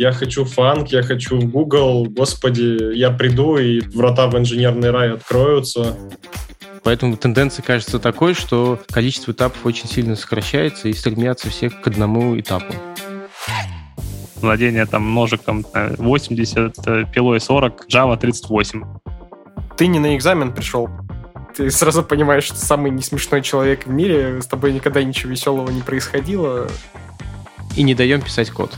[0.00, 5.12] я хочу фанк, я хочу в Google, господи, я приду, и врата в инженерный рай
[5.12, 5.94] откроются.
[6.82, 12.40] Поэтому тенденция кажется такой, что количество этапов очень сильно сокращается и стремятся все к одному
[12.40, 12.72] этапу.
[14.36, 18.82] Владение там ножиком 80, э, пилой 40, Java 38.
[19.76, 20.88] Ты не на экзамен пришел.
[21.54, 25.82] Ты сразу понимаешь, что самый несмешной человек в мире, с тобой никогда ничего веселого не
[25.82, 26.68] происходило.
[27.76, 28.74] И не даем писать код.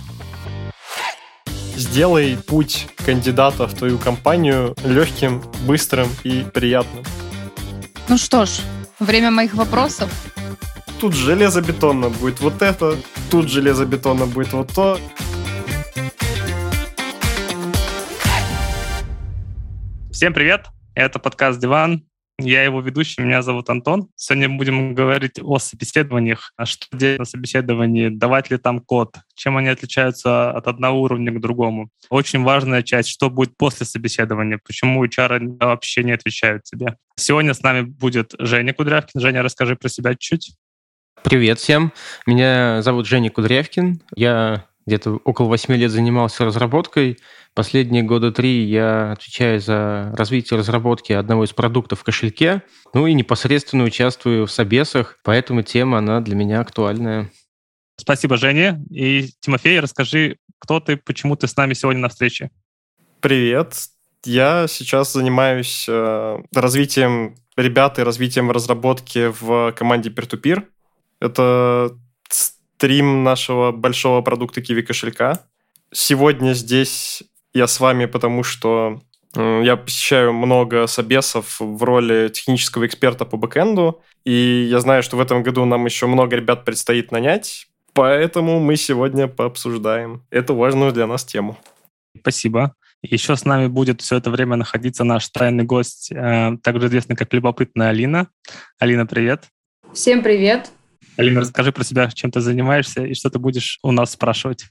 [1.83, 7.03] Сделай путь кандидата в твою компанию легким, быстрым и приятным.
[8.09, 8.61] Ну что ж,
[9.01, 10.09] время моих вопросов.
[11.01, 12.97] Тут железобетонно будет вот это,
[13.33, 14.97] тут железобетонно будет вот то.
[20.13, 20.67] Всем привет!
[20.95, 22.05] Это подкаст «Диван».
[22.45, 24.09] Я его ведущий, меня зовут Антон.
[24.17, 26.53] Сегодня будем говорить о собеседованиях.
[26.57, 28.09] А что делать на собеседовании?
[28.09, 29.17] Давать ли там код?
[29.35, 31.91] Чем они отличаются от одного уровня к другому?
[32.11, 36.97] Очень важная часть, что будет после собеседования, почему HR вообще не отвечают тебе.
[37.17, 39.21] Сегодня с нами будет Женя Кудрявкин.
[39.21, 40.57] Женя, расскажи про себя чуть-чуть.
[41.23, 41.93] Привет всем.
[42.27, 44.03] Меня зовут Женя Кудрявкин.
[44.17, 47.19] Я где-то около 8 лет занимался разработкой.
[47.55, 52.63] Последние года три я отвечаю за развитие разработки одного из продуктов в кошельке,
[52.95, 57.31] ну и непосредственно участвую в собесах, поэтому тема, она для меня актуальная.
[57.97, 58.83] Спасибо, Женя.
[58.91, 62.51] И, Тимофей, расскажи, кто ты, почему ты с нами сегодня на встрече?
[63.21, 63.75] Привет.
[64.25, 70.65] Я сейчас занимаюсь э, развитием ребят и развитием разработки в команде Peer-to-Peer.
[71.21, 71.97] Это
[72.83, 75.47] стрим нашего большого продукта Kiwi кошелька.
[75.93, 77.23] Сегодня здесь
[77.55, 79.01] я с вами, потому что
[79.37, 85.21] я посещаю много собесов в роли технического эксперта по бэкэнду, и я знаю, что в
[85.21, 91.07] этом году нам еще много ребят предстоит нанять, поэтому мы сегодня пообсуждаем эту важную для
[91.07, 91.57] нас тему.
[92.19, 92.75] Спасибо.
[93.01, 97.33] Еще с нами будет все это время находиться наш тайный гость, э, также известный как
[97.33, 98.27] любопытная Алина.
[98.81, 99.45] Алина, привет.
[99.93, 100.73] Всем привет.
[101.17, 104.67] Алина, расскажи про себя, чем ты занимаешься и что ты будешь у нас спрашивать.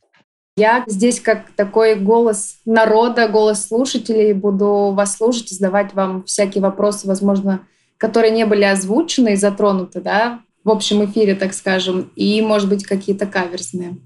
[0.57, 7.07] Я здесь как такой голос народа, голос слушателей, буду вас слушать, задавать вам всякие вопросы,
[7.07, 7.65] возможно,
[7.97, 12.85] которые не были озвучены и затронуты, да, в общем эфире, так скажем, и, может быть,
[12.85, 13.97] какие-то каверзные.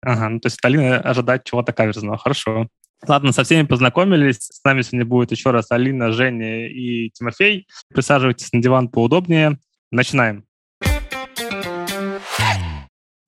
[0.00, 2.18] Ага, ну то есть Алина ожидать чего-то каверзного.
[2.18, 2.68] Хорошо.
[3.06, 4.38] Ладно, со всеми познакомились.
[4.38, 7.66] С нами сегодня будет еще раз Алина, Женя и Тимофей.
[7.92, 9.58] Присаживайтесь на диван поудобнее.
[9.90, 10.44] Начинаем.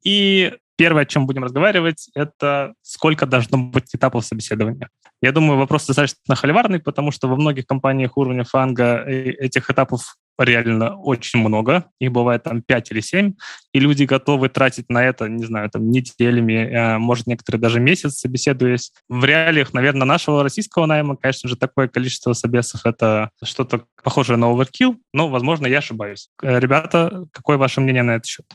[0.05, 4.89] И первое, о чем будем разговаривать, это сколько должно быть этапов собеседования.
[5.21, 10.17] Я думаю, вопрос достаточно холиварный, потому что во многих компаниях уровня фанга э, этих этапов
[10.39, 11.85] реально очень много.
[11.99, 13.35] Их бывает там 5 или 7,
[13.75, 18.19] и люди готовы тратить на это, не знаю, там неделями, а может, некоторые даже месяц
[18.19, 18.93] собеседуясь.
[19.09, 24.51] В реалиях, наверное, нашего российского найма, конечно же, такое количество собесов— это что-то похожее на
[24.51, 26.31] оверкилл, но, возможно, я ошибаюсь.
[26.43, 28.47] Э, ребята, какое ваше мнение на этот счет?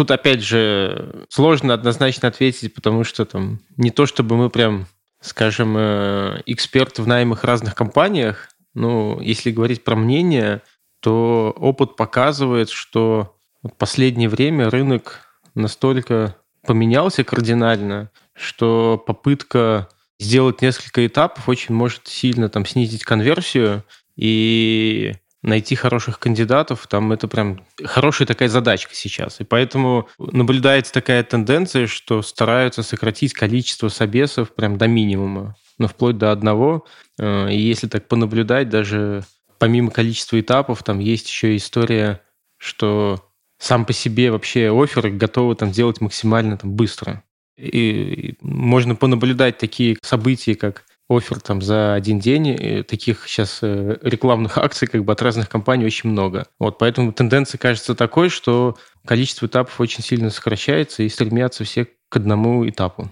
[0.00, 4.86] Тут, опять же, сложно однозначно ответить, потому что там не то, чтобы мы прям,
[5.20, 10.62] скажем, э, эксперты в наймах разных компаниях, ну, если говорить про мнение,
[11.00, 16.34] то опыт показывает, что в последнее время рынок настолько
[16.66, 23.84] поменялся кардинально, что попытка сделать несколько этапов очень может сильно там снизить конверсию,
[24.16, 25.12] и
[25.42, 29.40] найти хороших кандидатов, там это прям хорошая такая задачка сейчас.
[29.40, 36.18] И поэтому наблюдается такая тенденция, что стараются сократить количество собесов прям до минимума, ну, вплоть
[36.18, 36.86] до одного.
[37.18, 39.24] Э, и если так понаблюдать, даже
[39.58, 42.20] помимо количества этапов, там есть еще история,
[42.58, 43.24] что
[43.58, 47.22] сам по себе вообще оферы готовы там делать максимально там быстро.
[47.56, 52.84] И можно понаблюдать такие события, как офер там за один день.
[52.84, 56.46] Таких сейчас э, рекламных акций как бы от разных компаний очень много.
[56.58, 62.16] Вот поэтому тенденция кажется такой, что количество этапов очень сильно сокращается и стремятся все к
[62.16, 63.10] одному этапу.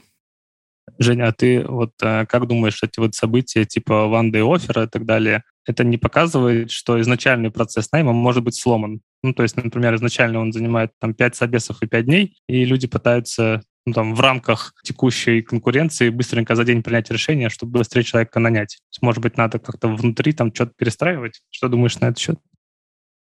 [0.98, 4.88] Женя, а ты вот э, как думаешь, эти вот события типа one day offer и
[4.88, 9.00] так далее, это не показывает, что изначальный процесс найма может быть сломан?
[9.22, 12.86] Ну, то есть, например, изначально он занимает там 5 собесов и 5 дней, и люди
[12.86, 18.38] пытаются ну, там, в рамках текущей конкуренции быстренько за день принять решение, чтобы быстрее человека
[18.38, 18.78] нанять.
[19.00, 21.40] Может быть, надо как-то внутри там что-то перестраивать?
[21.50, 22.38] Что думаешь на этот счет?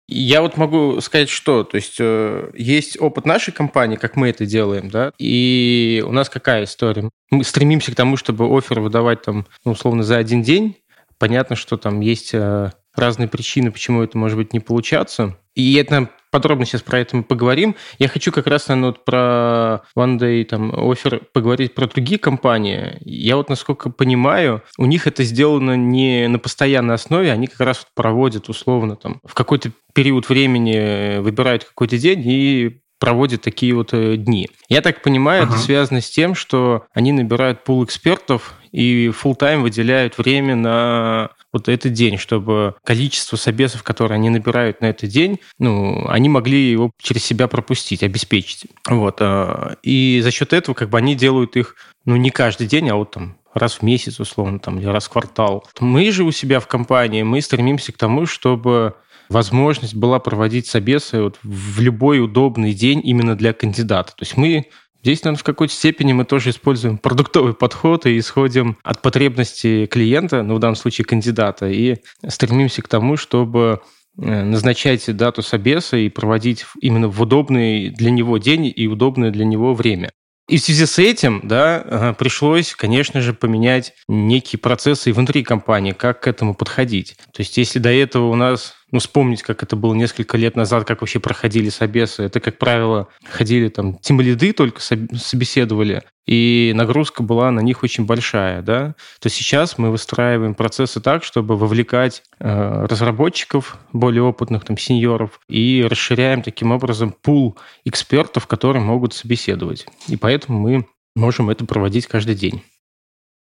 [0.08, 4.44] Я вот могу сказать, что, то есть э, есть опыт нашей компании, как мы это
[4.44, 7.08] делаем, да, и у нас какая история?
[7.30, 10.76] Мы стремимся к тому, чтобы офер выдавать там, ну, условно, за один день.
[11.18, 15.38] Понятно, что там есть э, разные причины, почему это может быть не получаться.
[15.54, 17.76] И это подробно сейчас про это мы поговорим.
[18.00, 22.96] Я хочу как раз, наверное, вот про One Day там, офер поговорить про другие компании.
[23.04, 27.78] Я вот, насколько понимаю, у них это сделано не на постоянной основе, они как раз
[27.78, 33.92] вот проводят условно там в какой-то период времени выбирают какой-то день и проводят такие вот
[33.92, 34.48] э, дни.
[34.68, 35.54] Я так понимаю, ага.
[35.54, 41.30] это связано с тем, что они набирают пул экспертов и full тайм выделяют время на
[41.52, 46.70] вот этот день, чтобы количество собесов, которые они набирают на этот день, ну, они могли
[46.70, 48.66] его через себя пропустить, обеспечить.
[48.88, 49.18] Вот.
[49.20, 52.96] А, и за счет этого как бы они делают их, ну, не каждый день, а
[52.96, 55.66] вот там раз в месяц, условно, там, или раз в квартал.
[55.80, 58.94] Мы же у себя в компании, мы стремимся к тому, чтобы
[59.28, 64.12] возможность была проводить собесы вот в любой удобный день именно для кандидата.
[64.12, 64.66] То есть мы
[65.02, 70.44] Здесь, наверное, в какой-то степени мы тоже используем продуктовый подход и исходим от потребностей клиента,
[70.44, 71.96] ну, в данном случае кандидата, и
[72.28, 73.80] стремимся к тому, чтобы
[74.16, 79.44] э, назначать дату собеса и проводить именно в удобный для него день и удобное для
[79.44, 80.12] него время.
[80.48, 86.20] И в связи с этим, да, пришлось, конечно же, поменять некие процессы внутри компании, как
[86.20, 87.16] к этому подходить.
[87.32, 90.84] То есть, если до этого у нас ну, вспомнить, как это было несколько лет назад,
[90.84, 92.24] как вообще проходили собесы.
[92.24, 98.62] Это, как правило, ходили там тимлиды только собеседовали, и нагрузка была на них очень большая,
[98.62, 98.94] да.
[99.20, 105.84] То сейчас мы выстраиваем процессы так, чтобы вовлекать э, разработчиков, более опытных там сеньоров, и
[105.88, 109.86] расширяем таким образом пул экспертов, которые могут собеседовать.
[110.08, 110.86] И поэтому мы
[111.16, 112.62] можем это проводить каждый день.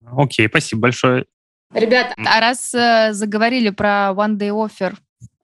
[0.04, 1.26] Окей, спасибо большое.
[1.72, 4.96] Ребят, а раз э, заговорили про One Day Offer,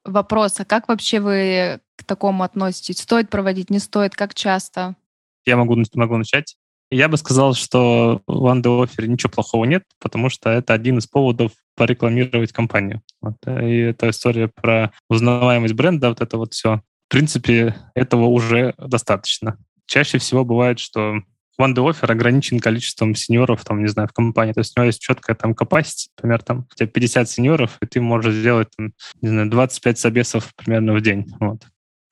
[0.04, 2.98] вопрос, а как вообще вы к такому относитесь?
[2.98, 4.96] Стоит проводить, не стоит, как часто?
[5.44, 6.56] Я могу, могу начать.
[6.94, 11.52] Я бы сказал, что в Underoffer ничего плохого нет, потому что это один из поводов
[11.74, 13.00] порекламировать компанию.
[13.22, 13.36] Вот.
[13.46, 16.82] И эта история про узнаваемость бренда, вот это вот все.
[17.08, 19.56] В принципе, этого уже достаточно.
[19.86, 21.22] Чаще всего бывает, что
[21.58, 24.52] One Offer ограничен количеством сеньоров, там, не знаю, в компании.
[24.52, 27.86] То есть у него есть четкая там capacity, например, там у тебя 50 сеньоров, и
[27.86, 28.92] ты можешь сделать, там,
[29.22, 31.24] не знаю, 25 собесов примерно в день.
[31.40, 31.62] Вот.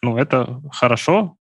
[0.03, 1.37] Ну, это хорошо.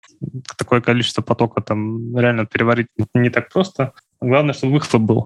[0.58, 3.94] Такое количество потока там реально переварить не так просто.
[4.22, 5.26] Главное, чтобы выхлоп был.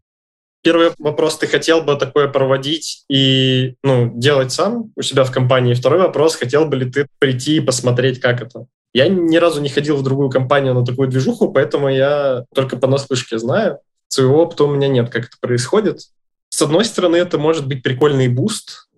[0.61, 5.73] Первый вопрос, ты хотел бы такое проводить и ну, делать сам у себя в компании?
[5.73, 8.65] Второй вопрос, хотел бы ли ты прийти и посмотреть, как это?
[8.93, 12.87] Я ни разу не ходил в другую компанию на такую движуху, поэтому я только по
[12.87, 13.79] наслышке знаю.
[14.09, 16.01] Своего опыта у меня нет, как это происходит.
[16.49, 18.89] С одной стороны, это может быть прикольный boost,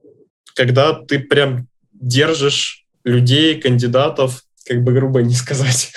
[0.55, 5.91] когда ты прям держишь людей, кандидатов, как бы грубо не сказать.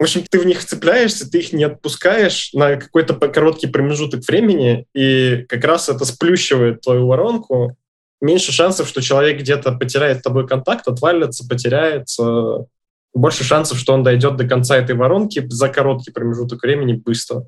[0.00, 4.86] В общем, ты в них цепляешься, ты их не отпускаешь на какой-то короткий промежуток времени,
[4.94, 7.76] и как раз это сплющивает твою воронку.
[8.20, 12.66] Меньше шансов, что человек где-то потеряет с тобой контакт, отвалится, потеряется,
[13.14, 17.46] больше шансов, что он дойдет до конца этой воронки за короткий промежуток времени быстро.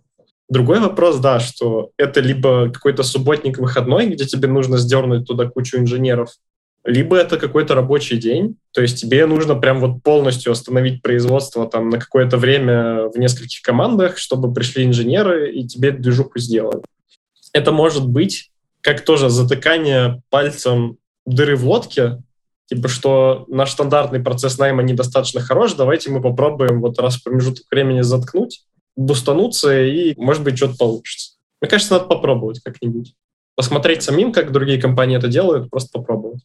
[0.48, 5.78] Другой вопрос, да, что это либо какой-то субботник выходной, где тебе нужно сдернуть туда кучу
[5.78, 6.31] инженеров,
[6.87, 11.91] либо это какой-то рабочий день, то есть тебе нужно прям вот полностью остановить производство там
[11.91, 16.83] на какое-то время в нескольких командах, чтобы пришли инженеры и тебе движуху сделали.
[17.53, 18.50] Это может быть
[18.81, 22.23] как тоже затыкание пальцем дыры в лодке,
[22.67, 27.65] типа, что наш стандартный процесс найма недостаточно хорош, давайте мы попробуем вот раз в промежуток
[27.69, 31.32] времени заткнуть, бустануться, и, может быть, что-то получится.
[31.60, 33.15] Мне кажется, надо попробовать как-нибудь.
[33.56, 36.43] Посмотреть самим, как другие компании это делают, просто попробовать.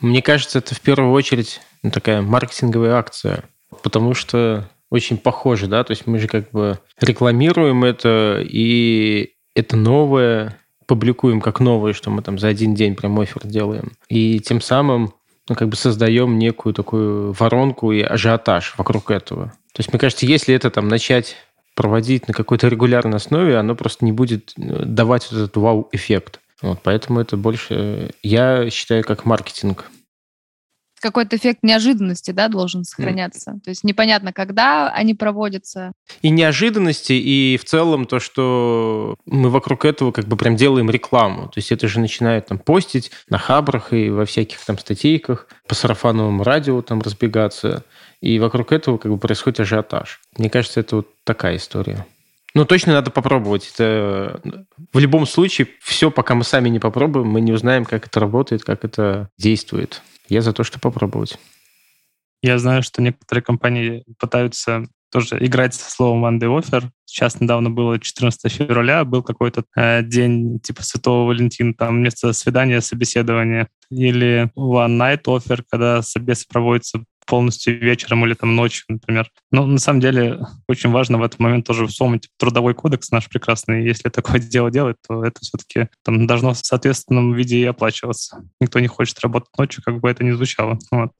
[0.00, 3.44] Мне кажется, это в первую очередь ну, такая маркетинговая акция,
[3.82, 9.76] потому что очень похоже, да, то есть мы же как бы рекламируем это, и это
[9.76, 13.92] новое, публикуем как новое, что мы там за один день прям офер делаем.
[14.08, 15.14] И тем самым
[15.48, 19.46] ну, как бы создаем некую такую воронку и ажиотаж вокруг этого.
[19.72, 21.36] То есть, мне кажется, если это там начать
[21.74, 26.39] проводить на какой-то регулярной основе, оно просто не будет э, давать вот этот вау-эффект.
[26.62, 29.90] Вот, поэтому это больше, я считаю, как маркетинг
[31.00, 33.52] какой-то эффект неожиданности, да, должен сохраняться.
[33.52, 33.60] Mm.
[33.60, 35.92] То есть непонятно, когда они проводятся.
[36.22, 41.44] И неожиданности, и в целом то, что мы вокруг этого как бы прям делаем рекламу.
[41.48, 45.74] То есть это же начинает там постить на хабрах и во всяких там статейках, по
[45.74, 47.84] сарафановому радио там разбегаться.
[48.20, 50.20] И вокруг этого как бы происходит ажиотаж.
[50.36, 52.06] Мне кажется, это вот такая история.
[52.54, 53.70] Ну, точно надо попробовать.
[53.74, 54.40] Это
[54.92, 58.64] в любом случае все, пока мы сами не попробуем, мы не узнаем, как это работает,
[58.64, 60.02] как это действует.
[60.28, 61.38] Я за то, что попробовать.
[62.42, 66.88] Я знаю, что некоторые компании пытаются тоже играть со словом one day offer.
[67.04, 72.80] Сейчас недавно было 14 февраля, был какой-то э, день типа Святого Валентина, там вместо свидания
[72.80, 73.68] собеседование.
[73.90, 79.30] Или one night offer, когда собес проводится полностью вечером или там ночью, например.
[79.52, 83.86] Но на самом деле очень важно в этот момент тоже вспомнить трудовой кодекс наш прекрасный.
[83.86, 88.42] Если такое дело делать, то это все-таки там должно в соответственном виде и оплачиваться.
[88.60, 90.76] Никто не хочет работать ночью, как бы это ни звучало.
[90.90, 91.12] Вот.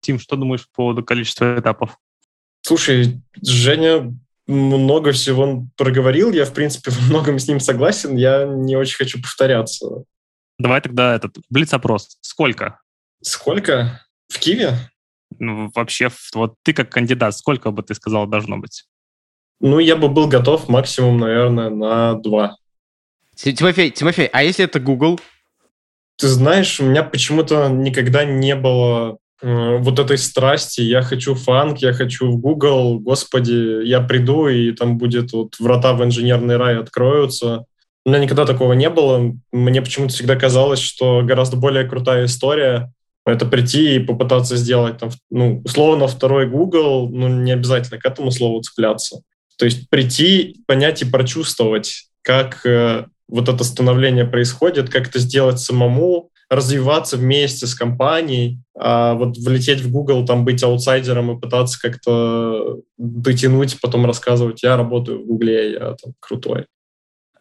[0.00, 1.98] Тим, что думаешь по поводу количества этапов?
[2.62, 4.14] Слушай, Женя
[4.46, 6.30] много всего проговорил.
[6.30, 8.14] Я, в принципе, во многом с ним согласен.
[8.14, 10.04] Я не очень хочу повторяться.
[10.60, 12.16] Давай тогда этот блиц-опрос.
[12.20, 12.78] Сколько?
[13.22, 14.00] Сколько?
[14.28, 14.78] В Киеве?
[15.38, 18.84] Ну, вообще, вот ты как кандидат, сколько бы ты сказал должно быть?
[19.60, 22.56] Ну, я бы был готов максимум, наверное, на два.
[23.36, 25.20] Тимофей, Тимофей, а если это Google?
[26.16, 30.82] Ты знаешь, у меня почему-то никогда не было э, вот этой страсти.
[30.82, 33.00] Я хочу фанк, я хочу в Google.
[33.00, 37.64] Господи, я приду, и там будет вот врата в инженерный рай откроются.
[38.04, 39.34] У меня никогда такого не было.
[39.52, 42.92] Мне почему-то всегда казалось, что гораздо более крутая история—
[43.26, 48.30] это прийти и попытаться сделать там, ну, условно, второй Google, ну, не обязательно к этому
[48.30, 49.22] слову цепляться.
[49.58, 55.60] То есть прийти, понять и прочувствовать, как э, вот это становление происходит, как это сделать
[55.60, 61.80] самому, развиваться вместе с компанией, а вот влететь в Google, там быть аутсайдером и пытаться
[61.80, 66.66] как-то дотянуть, потом рассказывать, я работаю в Google, я там крутой.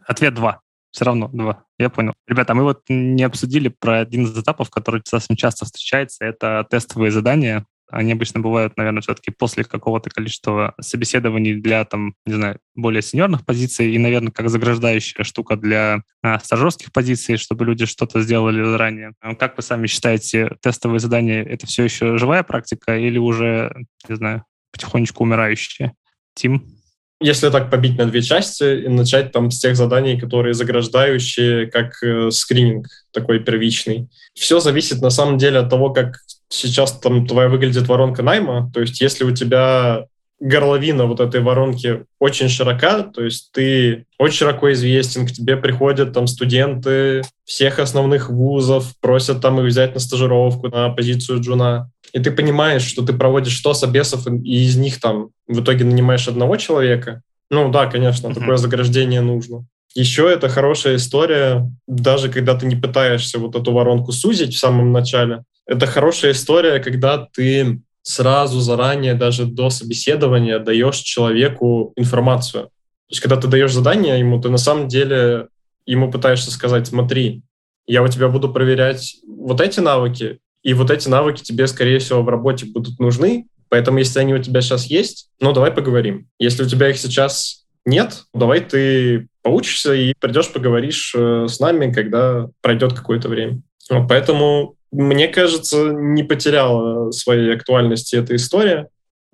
[0.06, 0.62] Ответ два.
[0.92, 1.64] Все равно два.
[1.78, 2.14] Я понял.
[2.28, 6.26] Ребята, мы вот не обсудили про один из этапов, который достаточно часто встречается.
[6.26, 7.66] Это тестовые задания.
[7.92, 13.46] Они обычно бывают, наверное, все-таки после какого-то количества собеседований для, там, не знаю, более сеньорных
[13.46, 19.14] позиций и, наверное, как заграждающая штука для а, стажерских позиций, чтобы люди что-то сделали заранее.
[19.22, 23.76] А как вы сами считаете, тестовые задания— это все еще живая практика или уже,
[24.08, 25.94] не знаю, потихонечку умирающие?
[26.36, 26.79] Тим?
[27.22, 32.02] Если так побить на две части и начать там с тех заданий, которые заграждающие, как
[32.02, 34.08] э, скрининг такой первичный.
[34.34, 38.72] Все зависит на самом деле от того, как сейчас там твоя выглядит воронка найма.
[38.74, 40.06] То есть если у тебя
[40.40, 46.14] горловина вот этой воронки очень широка, то есть ты очень широко известен, к тебе приходят
[46.14, 52.20] там студенты всех основных вузов, просят там их взять на стажировку на позицию джуна, и
[52.20, 56.58] ты понимаешь, что ты проводишь 100 собесов, и из них там в итоге нанимаешь одного
[56.58, 58.34] человека, ну да, конечно, mm-hmm.
[58.34, 59.66] такое заграждение нужно.
[59.96, 64.92] Еще это хорошая история, даже когда ты не пытаешься вот эту воронку сузить в самом
[64.92, 65.44] начале.
[65.66, 72.66] Это хорошая история, когда ты сразу заранее, даже до собеседования, даешь человеку информацию.
[72.66, 75.48] То есть, когда ты даешь задание ему, ты на самом деле
[75.86, 77.42] ему пытаешься сказать, смотри,
[77.88, 82.22] я у тебя буду проверять вот эти навыки, и вот эти навыки тебе, скорее всего,
[82.22, 83.48] в работе будут нужны.
[83.70, 86.28] Поэтому, если они у тебя сейчас есть, ну, давай поговорим.
[86.40, 91.92] Если у тебя их сейчас нет, давай ты поучишься и придешь, поговоришь э, с нами,
[91.92, 93.62] когда пройдет какое-то время.
[94.08, 98.88] Поэтому, мне кажется, не потеряла своей актуальности эта история.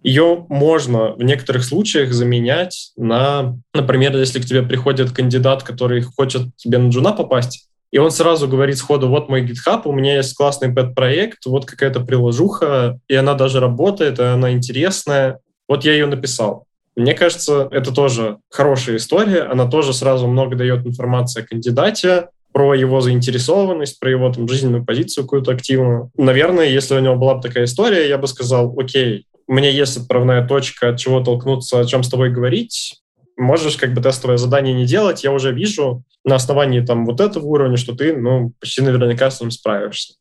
[0.04, 6.56] Ее можно в некоторых случаях заменять на, например, если к тебе приходит кандидат, который хочет
[6.56, 10.36] тебе на джуна попасть, и он сразу говорит сходу, вот мой GitHub, у меня есть
[10.36, 15.40] классный пэт-проект, вот какая-то приложуха, и она даже работает, и она интересная.
[15.68, 16.66] Вот я ее написал.
[16.96, 22.74] Мне кажется, это тоже хорошая история, она тоже сразу много дает информации о кандидате, про
[22.74, 26.10] его заинтересованность, про его там жизненную позицию какую-то активную.
[26.16, 29.98] Наверное, если у него была бы такая история, я бы сказал, окей, у меня есть
[29.98, 33.02] отправная точка, от чего толкнуться, о чем с тобой говорить,
[33.38, 37.46] можешь как бы тестовое задание не делать, я уже вижу на основании там вот этого
[37.46, 40.16] уровня, что ты, ну, почти наверняка с ним справишься.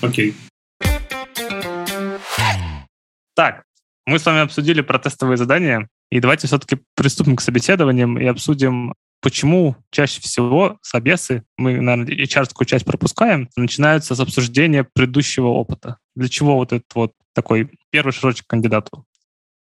[0.00, 0.34] Окей.
[3.34, 3.62] Так,
[4.06, 8.94] мы с вами обсудили про тестовые задания, и давайте все-таки приступим к собеседованиям и обсудим,
[9.22, 15.98] почему чаще всего собесы, мы, наверное, HR часть пропускаем, начинаются с обсуждения предыдущего опыта.
[16.16, 19.04] Для чего вот этот вот такой первый шажочек кандидату?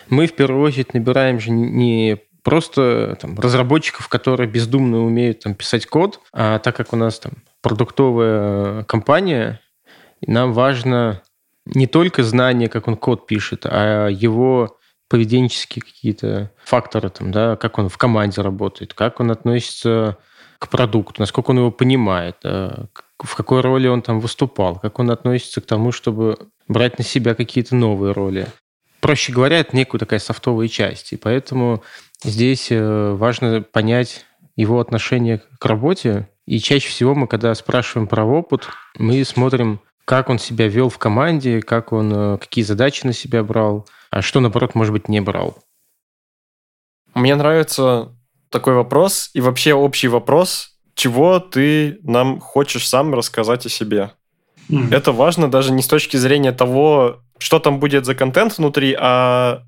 [0.09, 5.85] Мы в первую очередь набираем же не просто там, разработчиков, которые бездумно умеют там, писать
[5.85, 9.59] код, а так как у нас там продуктовая компания,
[10.25, 11.21] нам важно
[11.65, 14.77] не только знание, как он код пишет, а его
[15.09, 20.17] поведенческие какие-то факторы, там, да, как он в команде работает, как он относится
[20.59, 22.87] к продукту, насколько он его понимает, да,
[23.19, 27.35] в какой роли он там выступал, как он относится к тому, чтобы брать на себя
[27.35, 28.47] какие-то новые роли.
[28.99, 31.11] Проще говоря, это некую такая софтовая часть.
[31.11, 31.83] И поэтому
[32.23, 34.25] Здесь э, важно понять
[34.55, 36.29] его отношение к работе.
[36.45, 40.97] И чаще всего мы, когда спрашиваем про опыт, мы смотрим, как он себя вел в
[40.97, 45.21] команде, как он, э, какие задачи на себя брал, а что, наоборот, может быть, не
[45.21, 45.57] брал.
[47.13, 48.15] Мне нравится
[48.49, 54.11] такой вопрос и вообще общий вопрос, чего ты нам хочешь сам рассказать о себе.
[54.69, 54.93] Mm.
[54.93, 59.63] Это важно даже не с точки зрения того, что там будет за контент внутри, а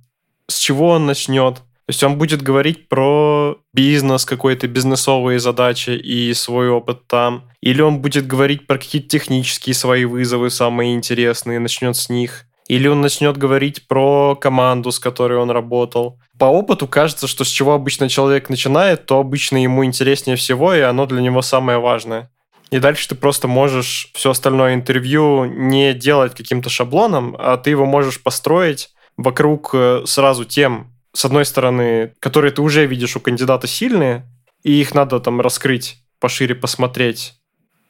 [0.47, 1.61] с чего он начнет.
[1.87, 7.43] То есть он будет говорить про бизнес, какой-то бизнесовые задачи и свой опыт там.
[7.61, 12.45] Или он будет говорить про какие-то технические свои вызовы, самые интересные, начнет с них.
[12.67, 16.19] Или он начнет говорить про команду, с которой он работал.
[16.39, 20.79] По опыту кажется, что с чего обычно человек начинает, то обычно ему интереснее всего, и
[20.79, 22.31] оно для него самое важное.
[22.71, 27.85] И дальше ты просто можешь все остальное интервью не делать каким-то шаблоном, а ты его
[27.85, 33.67] можешь построить вокруг э, сразу тем, с одной стороны, которые ты уже видишь у кандидата
[33.67, 34.27] сильные,
[34.63, 37.35] и их надо там раскрыть, пошире посмотреть,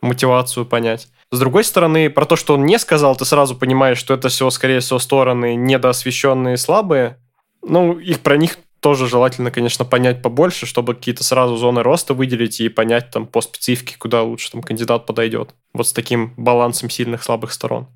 [0.01, 1.07] мотивацию понять.
[1.31, 4.49] С другой стороны, про то, что он не сказал, ты сразу понимаешь, что это все,
[4.51, 7.17] скорее всего, стороны недоосвещенные, слабые.
[7.63, 12.61] Ну, их про них тоже желательно, конечно, понять побольше, чтобы какие-то сразу зоны роста выделить
[12.61, 15.55] и понять там по специфике, куда лучше там кандидат подойдет.
[15.73, 17.87] Вот с таким балансом сильных слабых сторон.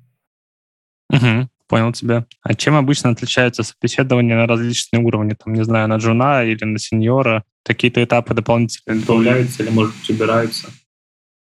[1.10, 2.26] Угу, понял тебя.
[2.42, 5.34] А чем обычно отличаются собеседования на различные уровни?
[5.42, 7.44] Там, не знаю, на джуна или на сеньора?
[7.64, 10.68] Какие-то этапы дополнительно добавляются или, может быть, убираются?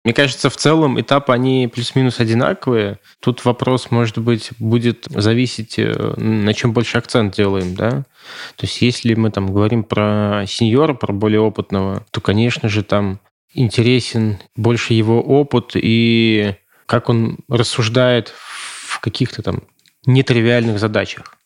[0.04, 2.98] Мне кажется, в целом этапы, они плюс-минус одинаковые.
[3.20, 7.90] Тут вопрос, может быть, будет зависеть, э, на чем больше акцент делаем, да?
[8.56, 13.20] То есть если мы там говорим про сеньора, про более опытного, то, конечно же, там
[13.54, 19.62] интересен больше его опыт и как он рассуждает в каких-то там
[20.06, 21.36] нетривиальных задачах.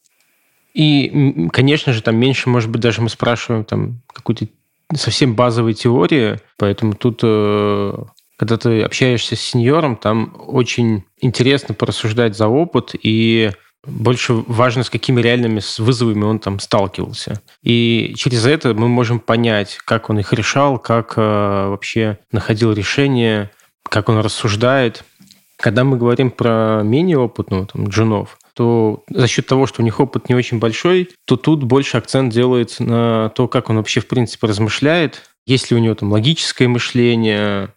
[0.74, 4.46] И, конечно же, там меньше, может быть, даже мы спрашиваем там какую-то
[4.94, 7.94] совсем базовые теории, поэтому тут э,
[8.36, 13.52] когда ты общаешься с сеньором, там очень интересно порассуждать за опыт и
[13.86, 17.40] больше важно, с какими реальными вызовами он там сталкивался.
[17.62, 23.50] И через это мы можем понять, как он их решал, как э, вообще находил решение,
[23.84, 25.04] как он рассуждает.
[25.58, 30.00] Когда мы говорим про менее опытного там, джунов, то за счет того, что у них
[30.00, 34.08] опыт не очень большой, то тут больше акцент делается на то, как он вообще в
[34.08, 37.70] принципе размышляет, есть ли у него там логическое мышление,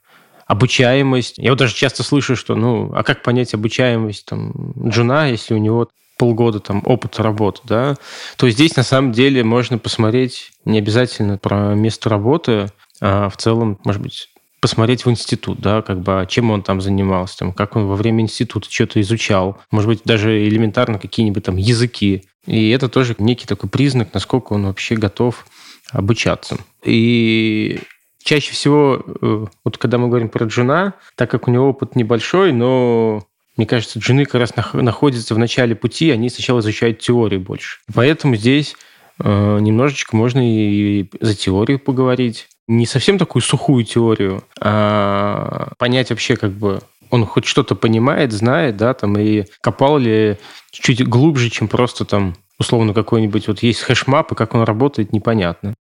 [0.49, 1.37] обучаемость.
[1.37, 5.57] Я вот даже часто слышу, что, ну, а как понять обучаемость там, джуна, если у
[5.57, 7.95] него полгода там опыта работы, да,
[8.35, 12.67] то здесь на самом деле можно посмотреть не обязательно про место работы,
[12.99, 16.81] а в целом, может быть, посмотреть в институт, да, как бы, а чем он там
[16.81, 21.57] занимался, там, как он во время института что-то изучал, может быть, даже элементарно какие-нибудь там
[21.57, 22.25] языки.
[22.45, 25.45] И это тоже некий такой признак, насколько он вообще готов
[25.91, 26.57] обучаться.
[26.83, 27.79] И
[28.23, 32.51] чаще всего, э, вот когда мы говорим про джуна, так как у него опыт небольшой,
[32.51, 33.23] но
[33.57, 37.79] мне кажется, джуны как раз находятся в начале пути, они сначала изучают теорию больше.
[37.93, 38.75] Поэтому здесь
[39.19, 42.47] э, немножечко можно и за теорию поговорить.
[42.69, 48.77] Не совсем такую сухую теорию, а понять вообще как бы он хоть что-то понимает, знает,
[48.77, 50.37] да, там, и копал ли
[50.71, 55.73] чуть глубже, чем просто там условно какой-нибудь вот есть hashmap, и как он работает, непонятно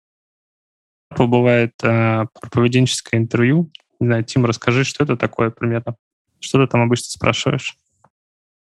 [1.25, 3.71] бывает э, поведенческое интервью.
[4.01, 5.97] Не знаю, Тим, расскажи, что это такое примерно?
[6.41, 7.79] Что ты там обычно спрашиваешь?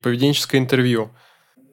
[0.03, 1.11] Поведенческое интервью.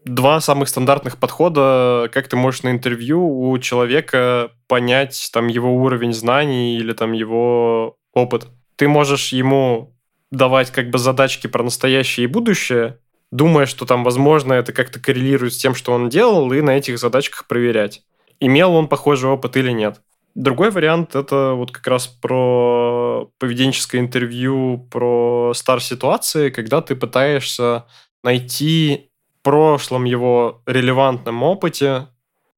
[0.06, 6.14] Два самых стандартных подхода, как ты можешь на интервью у человека понять там его уровень
[6.14, 8.48] знаний или там его опыт.
[8.78, 9.96] Ты можешь ему
[10.32, 12.98] давать как бы задачки про настоящее и будущее,
[13.32, 16.98] думая, что там, возможно, это как-то коррелирует с тем, что он делал, и на этих
[16.98, 18.02] задачках проверять,
[18.40, 20.02] имел он похожий опыт или нет.
[20.34, 27.86] Другой вариант– это вот как раз про поведенческое интервью, про стар-ситуации, когда ты пытаешься
[28.24, 29.11] найти
[29.43, 32.08] прошлом его релевантном опыте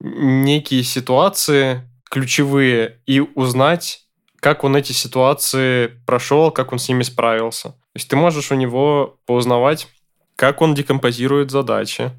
[0.00, 4.06] некие ситуации ключевые и узнать,
[4.40, 7.70] как он эти ситуации прошел, как он с ними справился.
[7.70, 9.88] То есть ты можешь у него поузнавать,
[10.36, 12.10] как он декомпозирует задачи,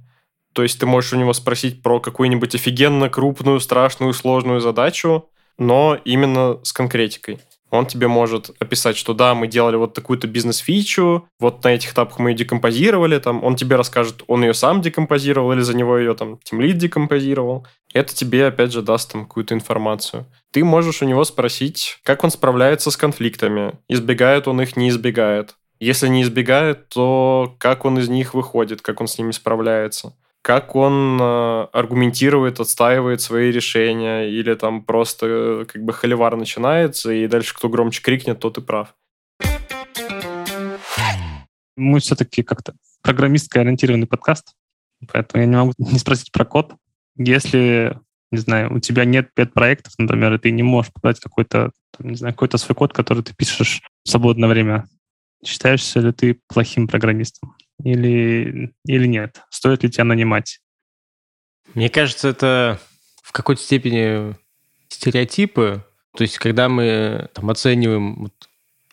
[0.53, 5.97] то есть ты можешь у него спросить про какую-нибудь офигенно крупную, страшную, сложную задачу, но
[6.05, 7.39] именно с конкретикой.
[7.77, 12.19] Он тебе может описать, что да, мы делали вот такую-то бизнес-фичу, вот на этих этапах
[12.19, 16.15] мы ее декомпозировали, там, он тебе расскажет, он ее сам декомпозировал или за него ее
[16.15, 17.65] там тимлид декомпозировал.
[17.93, 20.25] Это тебе, опять же, даст там какую-то информацию.
[20.51, 25.55] Ты можешь у него спросить, как он справляется с конфликтами, избегает он их, не избегает.
[25.79, 30.13] Если не избегает, то как он из них выходит, как он с ними справляется
[30.45, 37.11] как он э, аргументирует, отстаивает свои решения, или там просто э, как бы холивар начинается,
[37.11, 38.93] и дальше кто громче крикнет, тот и прав.
[41.75, 44.53] Мы все-таки как-то программистский ориентированный подкаст,
[45.11, 46.75] поэтому я не могу не спросить про код.
[47.17, 47.97] Если,
[48.31, 52.17] не знаю, у тебя нет пять проектов, например, и ты не можешь подать какой-то, не
[52.17, 54.85] знаю, какой-то свой код, который ты пишешь в свободное время,
[55.43, 57.55] Считаешься ли ты плохим программистом?
[57.83, 59.41] Или, или нет?
[59.49, 60.59] Стоит ли тебя нанимать?
[61.73, 62.79] Мне кажется, это
[63.21, 64.35] в какой-то степени
[64.87, 65.83] стереотипы.
[66.15, 68.33] То есть, когда мы там, оцениваем вот,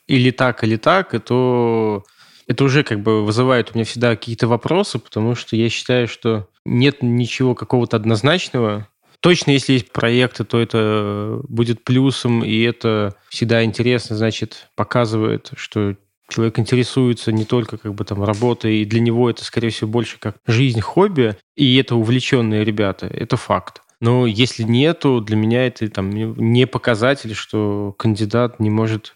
[0.06, 2.04] или так, или так, то
[2.48, 6.48] это уже как бы вызывает у меня всегда какие-то вопросы, потому что я считаю, что
[6.64, 8.88] нет ничего какого-то однозначного.
[9.20, 15.94] Точно, если есть проекты, то это будет плюсом, и это всегда интересно, значит, показывает, что
[16.32, 20.18] человек интересуется не только как бы там работой, и для него это, скорее всего, больше
[20.18, 23.82] как жизнь, хобби, и это увлеченные ребята, это факт.
[24.00, 29.14] Но если нету, для меня это там не показатель, что кандидат не может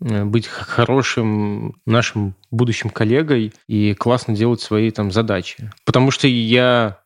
[0.00, 5.70] э, быть хорошим нашим будущим коллегой и классно делать свои там задачи.
[5.84, 6.98] Потому что я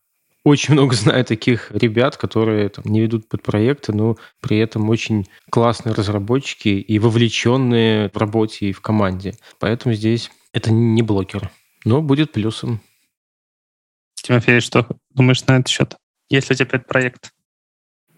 [0.44, 5.28] очень много знаю таких ребят, которые там, не ведут под проекты, но при этом очень
[5.50, 9.36] классные разработчики и вовлеченные в работе и в команде.
[9.58, 11.50] Поэтому здесь это не блокер,
[11.84, 12.80] но будет плюсом.
[14.14, 15.96] Тимофей, что думаешь на этот счет?
[16.28, 17.32] Есть ли у тебя пет-проект?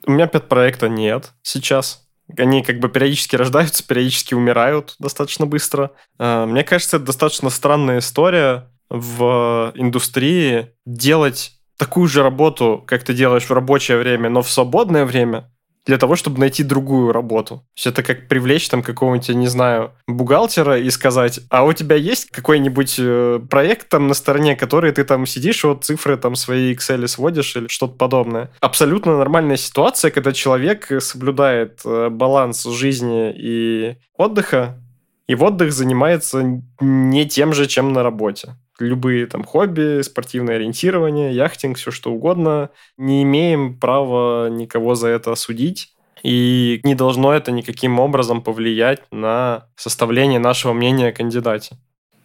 [0.07, 2.07] У меня пет-проекта нет сейчас.
[2.39, 5.93] Они как бы периодически рождаются, периодически умирают достаточно быстро.
[6.19, 13.15] А, мне кажется, это достаточно странная история в индустрии делать такую же работу, как ты
[13.15, 15.51] делаешь в рабочее время, но в свободное время,
[15.87, 17.57] для того, чтобы найти другую работу.
[17.57, 21.73] То есть это как привлечь там какого-нибудь, я не знаю, бухгалтера и сказать, а у
[21.73, 26.37] тебя есть какой-нибудь э, проект там на стороне, который ты там сидишь, вот цифры там
[26.37, 28.51] свои Excel сводишь или что-то подобное.
[28.61, 34.81] Абсолютно нормальная ситуация, когда человек соблюдает э, баланс жизни и отдыха,
[35.27, 41.35] и в отдых занимается не тем же, чем на работе любые там хобби, спортивное ориентирование,
[41.35, 42.71] яхтинг, все что угодно.
[42.97, 45.95] Не имеем права никого за это осудить.
[46.23, 51.77] И не должно это никаким образом повлиять на составление нашего мнения о кандидате.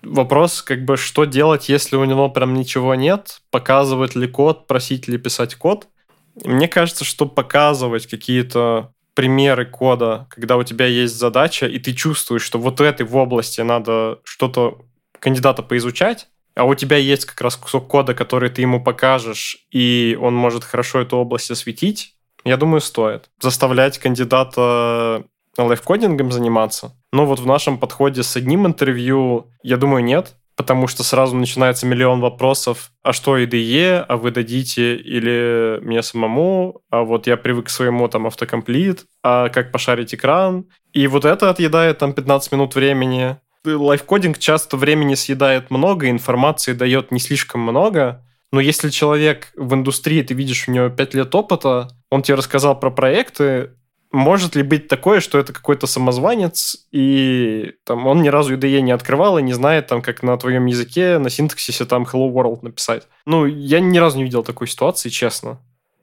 [0.02, 3.42] Вопрос, как бы, что делать, если у него прям ничего нет?
[3.52, 5.90] Показывать ли код, просить ли писать код?
[6.46, 12.44] Мне кажется, что показывать какие-то примеры кода, когда у тебя есть задача, и ты чувствуешь,
[12.44, 14.80] что вот в этой в области надо что-то
[15.20, 20.18] кандидата поизучать, а у тебя есть как раз кусок кода, который ты ему покажешь, и
[20.20, 23.30] он может хорошо эту область осветить, я думаю, стоит.
[23.42, 25.24] Заставлять кандидата
[25.58, 26.96] лайфкодингом заниматься.
[27.14, 31.86] Но вот в нашем подходе с одним интервью, я думаю, нет, потому что сразу начинается
[31.86, 37.68] миллион вопросов, а что IDE, а вы дадите или мне самому, а вот я привык
[37.68, 40.66] к своему там автокомплит, а как пошарить экран.
[40.92, 47.12] И вот это отъедает там 15 минут времени, лайфкодинг часто времени съедает много, информации дает
[47.12, 51.90] не слишком много, но если человек в индустрии, ты видишь, у него 5 лет опыта,
[52.10, 53.72] он тебе рассказал про проекты,
[54.12, 58.92] может ли быть такое, что это какой-то самозванец, и там, он ни разу IDE не
[58.92, 63.08] открывал и не знает, там, как на твоем языке, на синтаксисе там Hello World написать?
[63.26, 65.60] Ну, я ни разу не видел такой ситуации, честно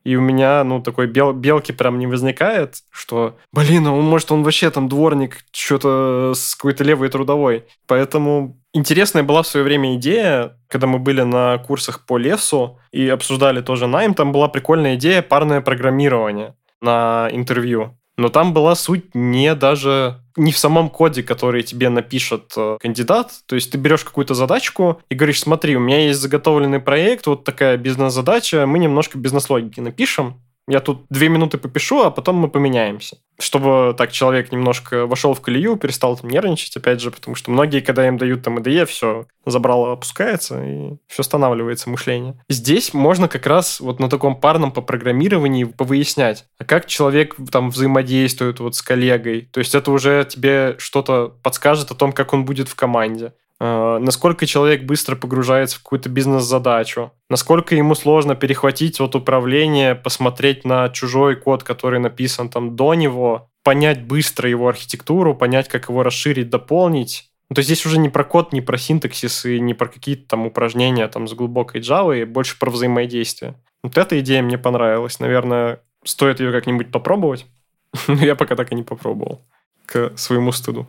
[0.07, 4.31] и у меня, ну, такой бел, белки прям не возникает, что, блин, а он, может,
[4.31, 7.64] он вообще там дворник, что-то с какой-то левой трудовой.
[7.88, 13.09] Поэтому интересная была в свое время идея, когда мы были на курсах по лесу и
[13.09, 17.99] обсуждали тоже найм, там была прикольная идея парное программирование на интервью.
[18.18, 23.33] Но там была суть не даже не в самом коде, который тебе напишет э, кандидат.
[23.46, 27.44] То есть ты берешь какую-то задачку и говоришь, смотри, у меня есть заготовленный проект, вот
[27.44, 33.18] такая бизнес-задача, мы немножко бизнес-логики напишем, я тут две минуты попишу, а потом мы поменяемся.
[33.38, 37.81] Чтобы так человек немножко вошел в колею, перестал там нервничать, опять же, потому что многие,
[37.81, 42.40] когда им дают там IDE, все, забрало опускается, и все останавливается мышление.
[42.48, 47.70] Здесь можно как раз вот на таком парном по программированию повыяснять, а как человек там
[47.70, 49.42] взаимодействует вот с коллегой.
[49.52, 53.33] То есть это уже тебе что-то подскажет о том, как он будет в команде.
[53.59, 60.64] Э, насколько человек быстро погружается в какую-то бизнес-задачу, насколько ему сложно перехватить вот управление, посмотреть
[60.64, 66.03] на чужой код, который написан там до него, понять быстро его архитектуру, понять, как его
[66.03, 67.31] расширить, дополнить.
[67.49, 70.29] Ну, то есть здесь уже не про код, не про синтаксис и не про какие-то
[70.29, 73.55] там упражнения там с глубокой Java, и больше про взаимодействие.
[73.83, 75.21] Вот эта идея мне понравилась.
[75.21, 77.47] Наверное, стоит ее как-нибудь попробовать.
[78.09, 79.42] Но я пока так и не попробовал.
[79.87, 80.88] К своему стыду.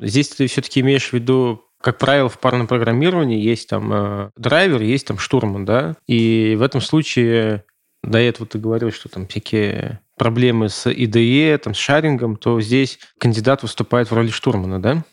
[0.00, 4.80] Здесь ты все-таки имеешь в виду как правило, в парном программировании есть там э, драйвер,
[4.80, 7.64] есть там штурман, да, и в этом случае
[8.02, 12.98] до этого ты говорил, что там всякие проблемы с IDE, там, с шарингом, то здесь
[13.18, 15.04] кандидат выступает в роли штурмана, да?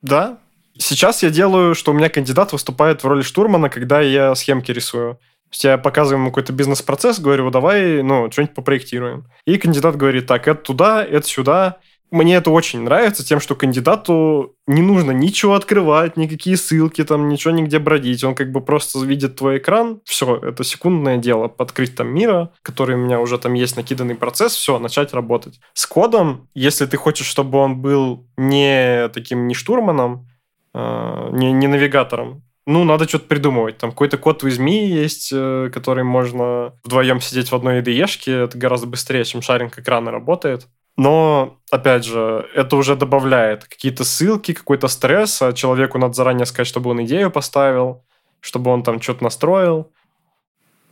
[0.00, 0.38] Да.
[0.78, 5.16] Сейчас я делаю, что у меня кандидат выступает в роли штурмана, когда я схемки рисую.
[5.16, 9.26] То есть я показываю ему какой-то бизнес-процесс, говорю, давай, ну, что-нибудь попроектируем.
[9.44, 11.78] И кандидат говорит, так, это туда, это сюда,
[12.10, 17.52] мне это очень нравится тем, что кандидату не нужно ничего открывать, никакие ссылки, там ничего
[17.52, 18.24] нигде бродить.
[18.24, 22.96] Он как бы просто видит твой экран, все, это секундное дело, открыть там мира, который
[22.96, 25.60] у меня уже там есть накиданный процесс, все, начать работать.
[25.72, 30.28] С кодом, если ты хочешь, чтобы он был не таким, не штурманом,
[30.74, 33.78] э, не, не навигатором, ну, надо что-то придумывать.
[33.78, 38.44] Там какой-то код в изми есть, э, который можно вдвоем сидеть в одной IDE-шке.
[38.44, 40.68] Это гораздо быстрее, чем шаринг экрана работает.
[40.96, 46.66] Но, опять же, это уже добавляет какие-то ссылки, какой-то стресс, а человеку надо заранее сказать,
[46.66, 48.04] чтобы он идею поставил,
[48.40, 49.90] чтобы он там что-то настроил.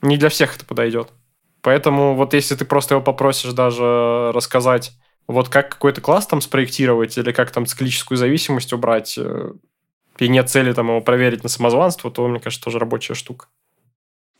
[0.00, 1.11] Не для всех это подойдет.
[1.62, 4.92] Поэтому вот если ты просто его попросишь даже рассказать,
[5.26, 9.52] вот как какой-то класс там спроектировать или как там циклическую зависимость убрать, э,
[10.18, 13.46] и нет цели там его проверить на самозванство, то, мне кажется, тоже рабочая штука.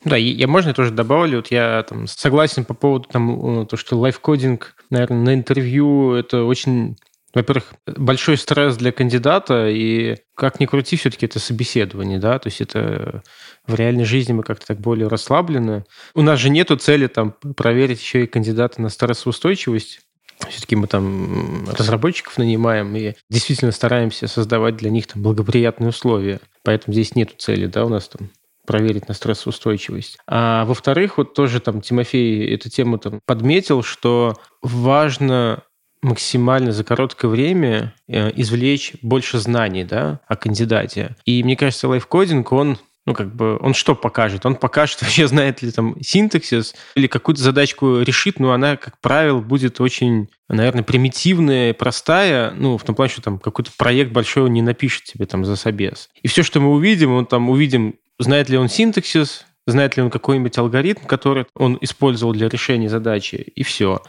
[0.05, 4.77] Да, я можно тоже добавлю, вот я там согласен по поводу там, то, что лайфкодинг,
[4.91, 6.97] наверное, на интервью это очень
[7.35, 12.61] во-первых, большой стресс для кандидата, и как ни крути, все-таки это собеседование, да, то есть
[12.61, 13.23] это
[13.67, 15.85] в реальной жизни мы как-то так более расслаблены.
[16.15, 20.01] У нас же нету цели там проверить еще и кандидата на стрессоустойчивость,
[20.49, 26.41] все-таки мы там разработчиков нанимаем и действительно стараемся создавать для них там благоприятные условия.
[26.63, 28.31] Поэтому здесь нет цели, да, у нас там
[28.69, 30.19] проверить на стрессоустойчивость.
[30.27, 35.63] А во-вторых, вот тоже там Тимофей эту тему там подметил, что важно
[36.03, 41.17] максимально за короткое время э, извлечь больше знаний да, о кандидате.
[41.25, 44.45] И мне кажется, лайфкодинг, он ну, как бы, он что покажет?
[44.45, 49.41] Он покажет, вообще знает ли там синтаксис или какую-то задачку решит, но она, как правило,
[49.41, 54.61] будет очень, наверное, примитивная, простая, ну, в том плане, что там какой-то проект большой не
[54.61, 56.11] напишет тебе там за собес.
[56.21, 60.11] И все, что мы увидим, он там увидим знает ли он синтаксис, знает ли он
[60.11, 64.03] какой-нибудь алгоритм, который он использовал для решения задачи, и все.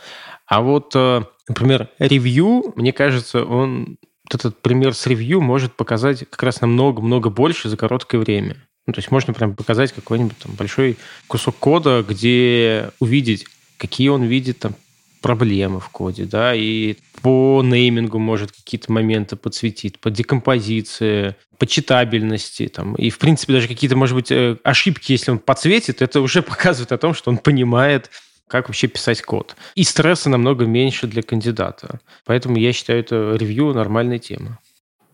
[0.46, 3.98] А вот, э, например, ревью, мне кажется, он
[4.32, 8.56] этот пример с ревью может показать как раз намного-много больше за короткое время.
[8.88, 13.46] Ну, то есть можно прям показать какой-нибудь там большой кусок кода, где увидеть,
[13.78, 14.74] какие он видит там
[15.22, 22.68] проблемы в коде, да, и по неймингу может какие-то моменты подсветить, по декомпозиции, по читабельности,
[22.68, 26.42] там, и, в принципе, даже какие-то, может быть, э, ошибки, если он подсветит, это уже
[26.44, 28.10] показывает о том, что он понимает,
[28.48, 29.56] как вообще писать код.
[29.76, 32.00] И стресса намного меньше для кандидата.
[32.26, 34.58] Поэтому я считаю, это ревью нормальная тема.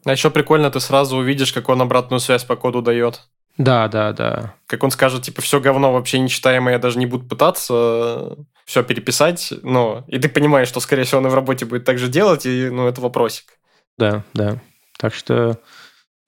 [0.06, 3.28] А еще прикольно, ты сразу увидишь, как он обратную связь по коду дает.
[3.58, 4.54] Да, да, да.
[4.68, 9.54] Как он скажет, типа, все говно вообще нечитаемое, я даже не буду пытаться все переписать,
[9.62, 12.46] но и ты понимаешь, что, скорее всего, он и в работе будет так же делать,
[12.46, 13.60] и, ну, это вопросик.
[13.98, 14.60] Да, да.
[14.98, 15.60] Так что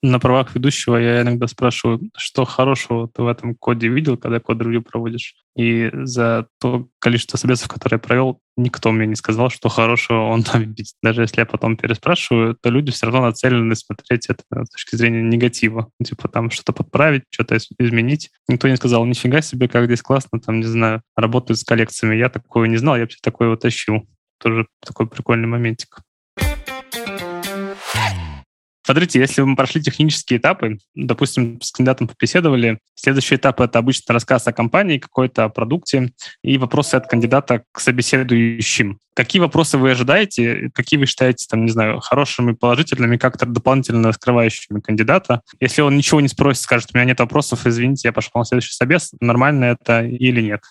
[0.03, 4.83] на правах ведущего я иногда спрашиваю, что хорошего ты в этом коде видел, когда код-ревью
[4.83, 5.35] проводишь.
[5.55, 10.43] И за то количество собесов, которые я провел, никто мне не сказал, что хорошего он
[10.43, 10.87] там видит.
[11.01, 15.23] Даже если я потом переспрашиваю, то люди все равно нацелены смотреть это с точки зрения
[15.23, 15.89] негатива.
[16.03, 18.29] Типа там что-то подправить, что-то изменить.
[18.47, 22.15] Никто не сказал, нифига себе, как здесь классно, там, не знаю, работают с коллекциями.
[22.15, 24.07] Я такого не знал, я вообще такое вот тащил.
[24.39, 26.01] Тоже такой прикольный моментик.
[28.87, 34.47] Смотрите, если мы прошли технические этапы, допустим, с кандидатом побеседовали, следующий этап— это обычно рассказ
[34.47, 38.99] о компании, какой-то о продукте и вопросы от кандидата к собеседующим.
[39.13, 40.71] Какие вопросы вы ожидаете?
[40.73, 45.41] Какие вы считаете, там, не знаю, хорошими, положительными, как-то дополнительно раскрывающими кандидата?
[45.59, 48.71] Если он ничего не спросит, скажет, у меня нет вопросов, извините, я пошел на следующий
[48.71, 50.61] собес, нормально это или нет?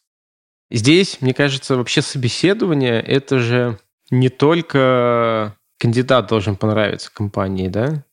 [0.70, 3.78] Здесь, мне кажется, вообще собеседование— это же
[4.10, 8.05] не только кандидат должен понравиться компании, да?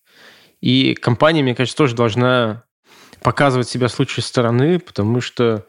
[0.64, 2.64] И компания, мне кажется, тоже должна
[3.22, 5.68] показывать себя с лучшей стороны, потому что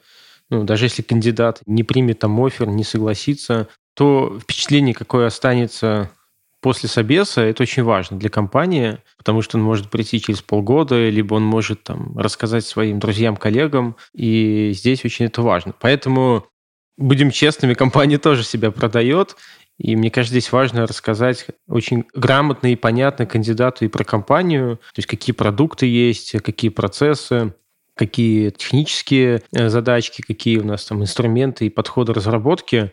[0.50, 6.12] ну, даже если кандидат не примет там офер, не согласится, то впечатление, какое останется
[6.60, 11.34] после собеса, это очень важно для компании, потому что он может прийти через полгода, либо
[11.34, 15.74] он может там рассказать своим друзьям, коллегам, и здесь очень это важно.
[15.80, 16.46] Поэтому
[16.96, 19.34] будем честными, компания тоже себя продает,
[19.78, 24.98] и мне кажется, здесь важно рассказать очень грамотно и понятно кандидату и про компанию, то
[24.98, 27.54] есть какие продукты есть, какие процессы,
[27.96, 32.92] какие технические э, задачки, какие у нас там инструменты и подходы разработки,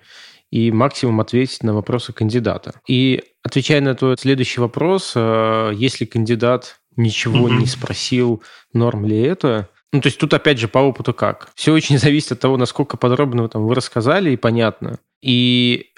[0.49, 2.73] и максимум ответить на вопросы кандидата.
[2.87, 7.57] И отвечая на твой следующий вопрос, э, если кандидат ничего mm-hmm.
[7.57, 11.51] не спросил, норм ли это, ну, то есть тут опять же по опыту как.
[11.55, 14.99] Все очень зависит от того, насколько подробно там, вы рассказали и понятно.
[15.21, 15.90] И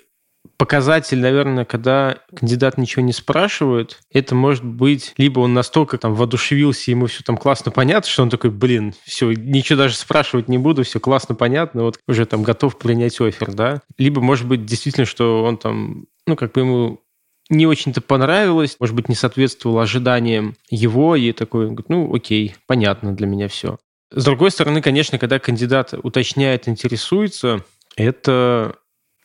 [0.58, 6.92] показатель, наверное, когда кандидат ничего не спрашивает, это может быть либо он настолько там воодушевился,
[6.92, 10.84] ему все там классно понятно, что он такой, блин, все, ничего даже спрашивать не буду,
[10.84, 13.82] все классно понятно, вот уже там готов принять офер, да.
[13.98, 17.02] Либо может быть действительно, что он там, ну, как бы ему
[17.50, 23.28] не очень-то понравилось, может быть, не соответствовало ожиданиям его, и такой, ну, окей, понятно для
[23.28, 23.78] меня все.
[24.12, 27.64] С другой стороны, конечно, когда кандидат уточняет, интересуется,
[27.96, 28.76] это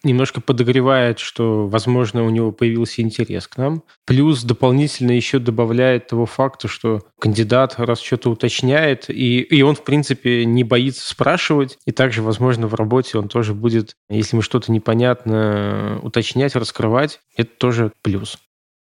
[0.02, 3.82] немножко подогревает, что, возможно, у него появился интерес к нам.
[4.06, 9.84] Плюс дополнительно еще добавляет того факта, что кандидат раз что-то уточняет, и, и он, в
[9.84, 11.78] принципе, не боится спрашивать.
[11.86, 17.50] И также, возможно, в работе он тоже будет, если мы что-то непонятно уточнять, раскрывать, это
[17.58, 18.38] тоже плюс.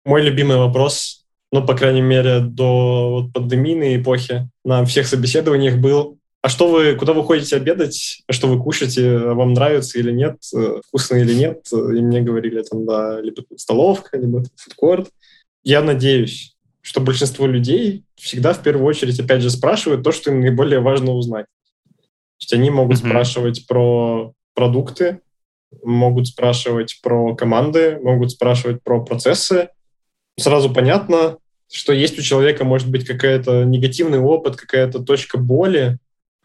[0.04, 6.18] Мой любимый вопрос, ну, по крайней мере, до вот, пандемийной эпохи на всех собеседованиях был,
[6.46, 8.22] а что вы, куда вы ходите обедать?
[8.28, 9.18] А что вы кушаете?
[9.18, 10.36] Вам нравится или нет?
[10.54, 11.66] Э, вкусно или нет?
[11.72, 15.10] И мне говорили там, да, либо столовка, либо фудкорт.
[15.64, 20.40] Я надеюсь, что большинство людей всегда в первую очередь, опять же, спрашивают то, что им
[20.40, 21.46] наиболее важно узнать.
[21.84, 23.08] То есть они могут mm-hmm.
[23.08, 25.22] спрашивать про продукты,
[25.82, 29.70] могут спрашивать про команды, могут спрашивать про процессы.
[30.38, 31.38] Сразу понятно,
[31.72, 35.98] что есть у человека, может быть, какая-то негативный опыт, какая-то точка боли,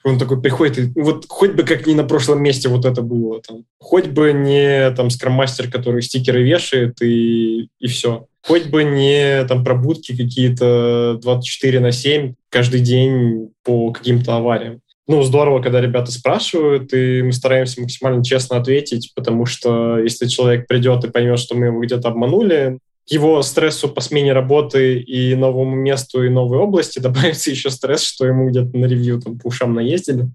[0.04, 3.42] он такой приходит, и вот хоть бы как не на прошлом месте вот это было.
[3.42, 3.66] Там.
[3.80, 8.26] Хоть бы не там скроммастер, который стикеры вешает, и, и все.
[8.44, 14.82] Хоть бы не там пробудки какие-то 24 на 7 каждый день по каким-то авариям.
[15.08, 20.68] Ну, здорово, когда ребята спрашивают, и мы стараемся максимально честно ответить, потому что если человек
[20.68, 25.76] придет и поймет, что мы его где-то обманули, его стрессу по смене работы и новому
[25.76, 29.74] месту и новой области добавится еще стресс, что ему где-то на ревью там по ушам
[29.74, 30.30] наездили.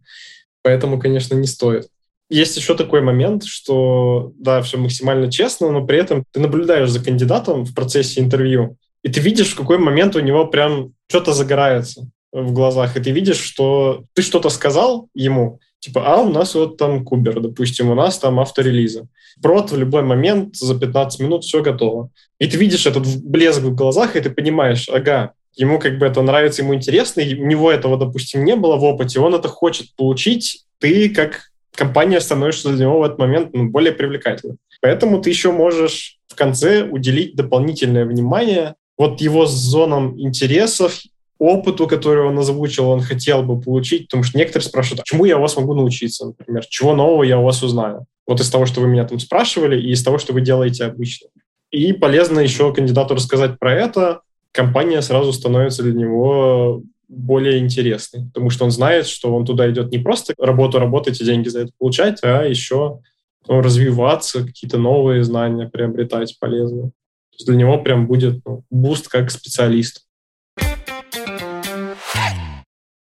[0.63, 1.89] Поэтому, конечно, не стоит.
[2.29, 7.03] Есть еще такой момент, что, да, все максимально честно, но при этом ты наблюдаешь за
[7.03, 12.11] кандидатом в процессе интервью, и ты видишь, в какой момент у него прям что-то загорается
[12.33, 16.77] в глазах, и ты видишь, что ты что-то сказал ему, типа, а у нас вот
[16.77, 19.07] там кубер, допустим, у нас там авторелиза.
[19.43, 22.11] Прот в любой момент за 15 минут все готово.
[22.39, 26.23] И ты видишь этот блеск в глазах, и ты понимаешь, ага, ему как бы это
[26.23, 29.95] нравится, ему интересно, и у него этого, допустим, не было в опыте, он это хочет
[29.97, 34.59] получить, ты как компания становишься для него в этот момент ну, более привлекательным.
[34.81, 41.01] Поэтому ты еще можешь в конце уделить дополнительное внимание вот его зонам интересов,
[41.39, 45.39] опыту, который он озвучил, он хотел бы получить, потому что некоторые спрашивают, а чему я
[45.39, 48.07] у вас могу научиться, например, чего нового я у вас узнаю.
[48.27, 51.29] Вот из того, что вы меня там спрашивали, и из того, что вы делаете обычно.
[51.71, 54.21] И полезно еще кандидату рассказать про это,
[54.53, 59.93] компания сразу становится для него более интересной, потому что он знает, что он туда идет
[59.93, 63.01] не просто работу работать и деньги за это получать, а еще
[63.47, 66.87] ну, развиваться, какие-то новые знания приобретать полезные.
[66.87, 70.06] То есть для него прям будет ну, boost как специалист.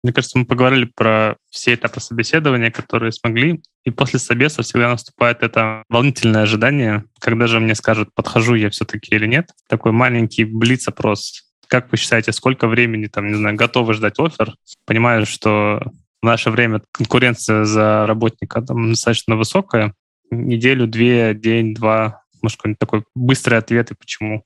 [0.04, 3.62] Мне кажется, мы поговорили про все этапы собеседования, которые смогли.
[3.84, 9.16] И после собеса всегда наступает это волнительное ожидание, когда же мне скажут, подхожу я все-таки
[9.16, 9.50] или нет.
[9.68, 11.44] Такой маленький блиц-опрос.
[11.68, 14.56] Как вы считаете, сколько времени, там, не знаю, готовы ждать оффер?
[14.86, 19.94] Понимаю, что в наше время конкуренция за работника там достаточно высокая.
[20.32, 22.22] Неделю, две, день, два.
[22.42, 24.44] Может, какой-нибудь такой быстрый ответ и почему?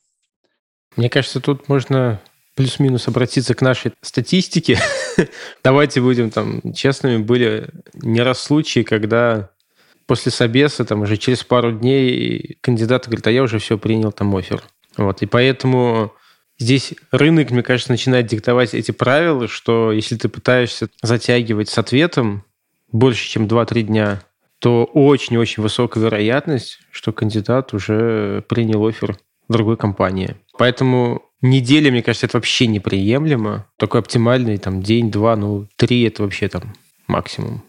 [0.96, 2.22] Мне кажется, тут можно
[2.56, 4.80] плюс-минус обратиться к нашей статистике.
[5.64, 7.18] Давайте будем там честными.
[7.18, 9.52] Были не раз случаи, когда
[10.06, 14.36] после собеса, там уже через пару дней кандидат говорит, а я уже все принял там
[14.36, 14.64] офер.
[14.98, 16.14] Вот, и поэтому
[16.60, 22.44] здесь рынок, мне кажется, начинает диктовать эти правила, что если ты пытаешься затягивать с ответом
[22.92, 24.24] больше, чем 2-3 дня,
[24.60, 29.18] то очень-очень высокая вероятность, что кандидат уже принял офер
[29.50, 30.38] другой компании.
[30.58, 33.68] Поэтому неделя, мне кажется, это вообще неприемлемо.
[33.78, 36.74] Такой оптимальный там день, два, ну, три это вообще там
[37.08, 37.64] максимум.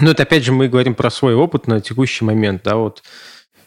[0.00, 3.02] Но это опять же мы говорим про свой опыт на текущий момент, да, вот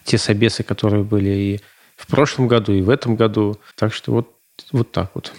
[0.03, 1.59] те собесы, которые были и
[1.95, 3.57] в прошлом году, и в этом году.
[3.75, 4.31] Так что вот,
[4.71, 5.33] вот так вот.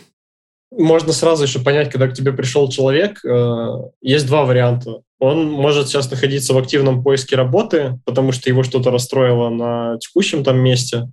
[0.71, 3.69] Можно сразу еще понять, когда к тебе пришел человек, э,
[4.03, 5.01] есть два варианта.
[5.19, 10.45] Он может сейчас находиться в активном поиске работы, потому что его что-то расстроило на текущем
[10.45, 11.11] там месте,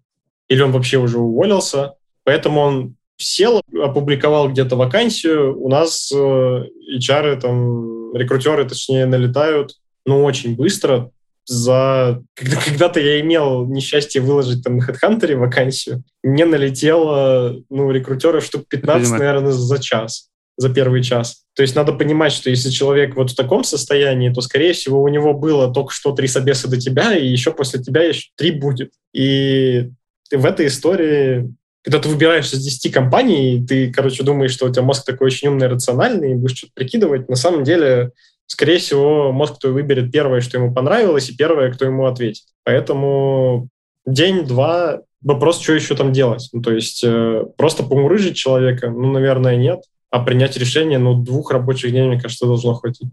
[0.49, 1.93] или он вообще уже уволился,
[2.25, 5.57] Поэтому он сел, опубликовал где-то вакансию.
[5.59, 6.63] У нас э,
[6.97, 9.75] HR, там, рекрутеры, точнее, налетают,
[10.05, 11.11] ну, очень быстро.
[11.45, 12.23] За...
[12.33, 16.03] Когда, когда-то я имел несчастье выложить там на HeadHunter вакансию.
[16.23, 21.43] Мне налетело, ну, рекрутеры штук 15, наверное, за час, за первый час.
[21.55, 25.07] То есть надо понимать, что если человек вот в таком состоянии, то, скорее всего, у
[25.07, 28.91] него было только что три собеса до тебя, и еще после тебя еще три будет.
[29.13, 29.91] И
[30.31, 31.53] в этой истории
[31.85, 35.49] когда ты выбираешься из 10 компаний, ты, короче, думаешь, что у тебя мозг такой очень
[35.49, 38.11] умный, рациональный, и будешь что-то прикидывать, на самом деле,
[38.47, 42.45] скорее всего, мозг твой выберет первое, что ему понравилось, и первое, кто ему ответит.
[42.63, 43.69] Поэтому
[44.07, 46.49] день-два, вопрос, что еще там делать.
[46.53, 49.81] Ну, то есть э, просто помурыжить человека, ну, наверное, нет.
[50.09, 53.09] А принять решение, ну, двух рабочих дней, мне кажется, должно хватить.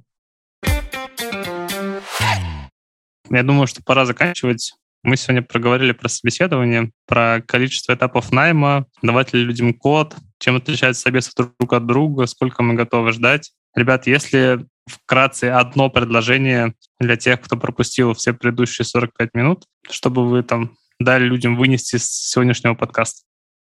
[3.29, 4.73] Я думаю, что пора заканчивать.
[5.03, 11.03] Мы сегодня проговорили про собеседование, про количество этапов найма, давать ли людям код, чем отличаются
[11.03, 13.51] собесы друг от друга, сколько мы готовы ждать.
[13.75, 20.45] Ребят, если вкратце одно предложение для тех, кто пропустил все предыдущие 45 минут, чтобы вы
[20.45, 23.23] там дали людям вынести с сегодняшнего подкаста?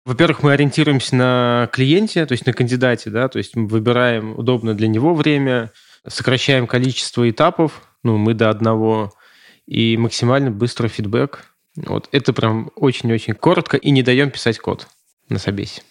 [0.05, 4.75] Во-первых, мы ориентируемся на клиенте, то есть на кандидате, да, то есть мы выбираем удобно
[4.75, 5.71] для него время,
[6.09, 9.13] сокращаем количество этапов, ну, мы до одного,
[9.71, 11.47] и максимально быстрый фидбэк.
[11.77, 14.89] Вот это прям очень-очень коротко, и не даем писать код
[15.29, 15.83] на собесе.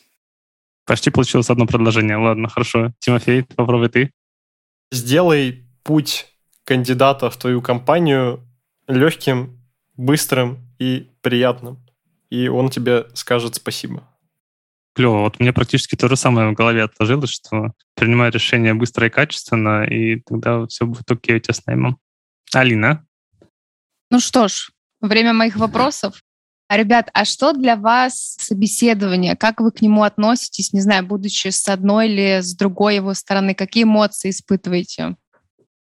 [0.86, 2.17] Почти получилось одно предложение.
[2.17, 2.91] Ладно, хорошо.
[2.99, 4.11] Тимофей, попробуй ты.
[4.91, 6.27] Сделай путь
[6.65, 8.45] кандидата в твою компанию
[8.88, 9.61] легким,
[9.95, 11.80] быстрым и приятным.
[12.30, 14.03] И он тебе скажет спасибо.
[14.93, 15.19] Клево.
[15.19, 19.86] Вот мне практически то же самое в голове отложилось, что принимай решение быстро и качественно,
[19.86, 21.97] и тогда все будет окей у тебя с наймом.
[22.53, 23.05] Алина?
[24.12, 26.22] Ну что ж, время моих вопросов.
[26.68, 29.36] А, ребят, а что для вас собеседование?
[29.36, 33.55] Как вы к нему относитесь, не знаю, будучи с одной или с другой его стороны?
[33.55, 35.16] Какие эмоции испытываете?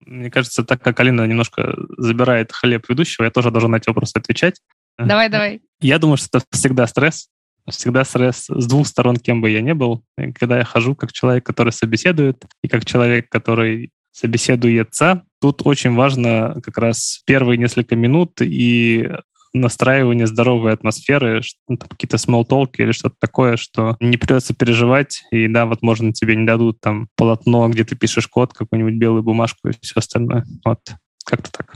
[0.00, 4.12] Мне кажется, так как Алина немножко забирает хлеб ведущего, я тоже должен на эти вопросы
[4.16, 4.60] отвечать.
[4.98, 5.62] Давай, давай.
[5.80, 7.28] Я думаю, что это всегда стресс.
[7.68, 10.04] Всегда стресс с двух сторон, кем бы я ни был.
[10.18, 15.94] И когда я хожу как человек, который собеседует, и как человек, который собеседуется, тут очень
[15.94, 19.10] важно как раз первые несколько минут и
[19.52, 22.46] настраивание здоровой атмосферы, ну, какие-то small
[22.78, 27.68] или что-то такое, что не придется переживать, и да, возможно, тебе не дадут там полотно,
[27.68, 30.44] где ты пишешь код, какую-нибудь белую бумажку и все остальное.
[30.64, 30.80] Вот,
[31.24, 31.74] как-то так.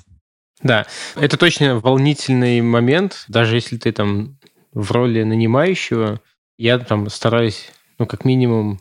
[0.62, 0.86] Да,
[1.16, 4.38] это точно волнительный момент, даже если ты там
[4.72, 6.20] в роли нанимающего,
[6.58, 8.78] я там стараюсь, ну, как минимум,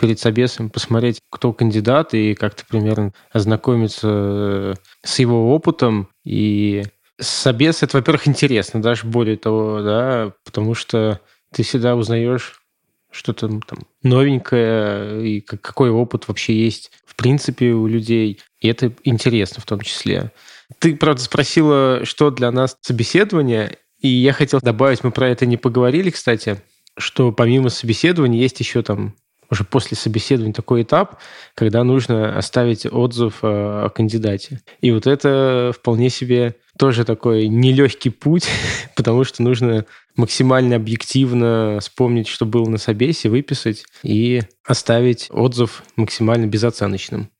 [0.00, 6.84] перед собесом посмотреть, кто кандидат, и как-то примерно ознакомиться с его опытом и
[7.20, 11.20] Собес это, во-первых, интересно, даже более того, да, потому что
[11.52, 12.62] ты всегда узнаешь
[13.10, 18.40] что-то там новенькое, и какой опыт вообще есть в принципе у людей.
[18.60, 20.32] И это интересно в том числе.
[20.78, 25.58] Ты, правда, спросила, что для нас собеседование, и я хотел добавить, мы про это не
[25.58, 26.62] поговорили, кстати,
[26.96, 29.14] что помимо собеседования есть еще там
[29.50, 31.18] уже после собеседования такой этап,
[31.54, 34.60] когда нужно оставить отзыв о кандидате.
[34.80, 38.48] И вот это вполне себе тоже такой нелегкий путь,
[38.96, 39.86] потому что нужно
[40.16, 47.30] максимально объективно вспомнить, что было на собесе, выписать и оставить отзыв максимально безоценочным.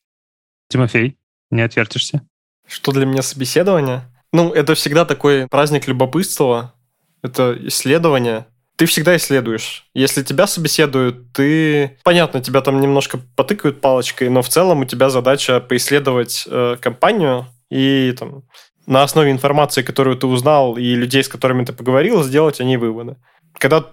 [0.69, 1.17] Тимофей,
[1.51, 2.23] не отвертишься?
[2.67, 4.03] Что для меня собеседование?
[4.33, 6.75] Ну, это всегда такой праздник любопытства,
[7.23, 8.47] это исследование.
[8.81, 9.85] Ты всегда исследуешь.
[9.93, 11.99] Если тебя собеседуют, ты...
[12.03, 17.45] Понятно, тебя там немножко потыкают палочкой, но в целом у тебя задача поисследовать э, компанию
[17.69, 18.45] и там
[18.87, 23.17] на основе информации, которую ты узнал, и людей, с которыми ты поговорил, сделать они выводы.
[23.59, 23.85] Когда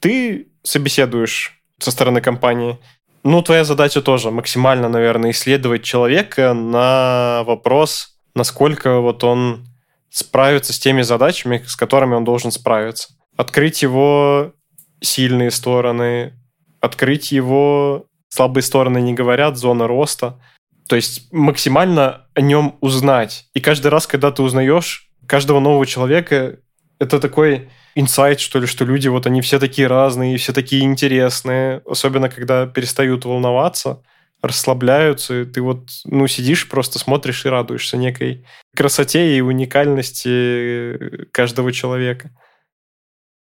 [0.00, 2.80] ты собеседуешь со стороны компании,
[3.22, 9.68] ну, твоя задача тоже максимально, наверное, исследовать человека на вопрос, насколько вот он
[10.10, 13.15] справится с теми задачами, с которыми он должен справиться.
[13.36, 14.52] Открыть его
[15.00, 16.34] сильные стороны,
[16.80, 20.40] открыть его слабые стороны не говорят, зона роста–
[20.88, 23.46] то есть максимально о нем узнать.
[23.54, 26.58] И каждый раз, когда ты узнаешь каждого нового человека,
[26.98, 31.82] это такой инсайт, что ли, что люди вот они все такие разные, все такие интересные,
[31.86, 34.02] особенно когда перестают волноваться,
[34.42, 41.72] расслабляются, и ты вот, ну, сидишь, просто смотришь и радуешься некой красоте и уникальности каждого
[41.72, 42.30] человека.